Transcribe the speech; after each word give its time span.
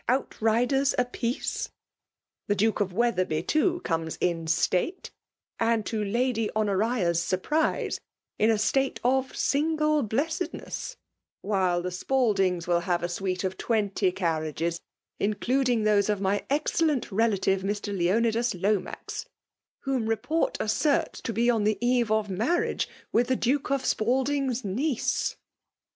outriders 0.09 0.95
iupieeie.. 0.97 1.69
The 2.47 2.55
Duke 2.55 2.79
of 2.81 2.91
Wetherby, 2.91 3.43
too, 3.43 3.81
comes 3.83 4.17
in 4.19 4.45
^tafe, 4.45 5.11
Aiid,»to 5.59 6.03
Lady 6.03 6.49
Honotia's 6.55 7.21
surprise, 7.21 8.01
in 8.39 8.49
a 8.49 8.57
state 8.57 8.99
of 9.03 9.33
vSingie 9.33 10.07
btessedness'; 10.07 10.95
while 11.41 11.83
the 11.83 11.89
Spaldings 11.91 12.67
wOl 12.67 12.81
vlivre 12.81 13.03
A 13.03 13.05
suito 13.07 13.43
'Of 13.43 13.57
twenty 13.59 14.11
carriages, 14.11 14.81
including 15.19 15.83
Aose 15.83 16.09
of 16.09 16.19
my 16.19 16.47
excellent 16.49 17.11
retire, 17.11 17.59
Mr. 17.59 17.95
Leoniilas 17.95 18.59
*Iiomax, 18.59 19.27
whom 19.81 20.07
report 20.07 20.57
asserts 20.59 21.21
to 21.21 21.31
'be 21.31 21.47
on 21.51 21.63
the 21.63 21.77
eye 21.79 22.03
of 22.09 22.27
marriage 22.27 22.89
with 23.11 23.27
the 23.27 23.35
"Duke 23.35 23.69
of 23.69 23.83
Spaldin^s 23.83 24.63
ilieoe.' 24.65 25.35